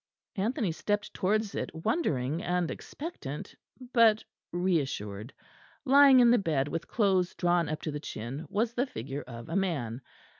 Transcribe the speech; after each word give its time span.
Anthony 0.35 0.71
stepped 0.71 1.13
towards 1.13 1.53
it 1.53 1.69
wondering 1.75 2.41
and 2.41 2.71
expectant, 2.71 3.53
but 3.93 4.23
reassured. 4.51 5.31
Lying 5.85 6.19
in 6.21 6.31
the 6.31 6.39
bed, 6.39 6.67
with 6.67 6.87
clothes 6.87 7.35
drawn 7.35 7.69
up 7.69 7.83
to 7.83 7.91
the 7.91 7.99
chin 7.99 8.47
was 8.49 8.73
the 8.73 8.87
figure 8.87 9.21
of 9.21 9.47
a 9.47 9.55
man. 9.55 10.01